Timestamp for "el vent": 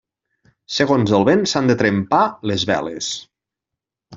1.17-1.45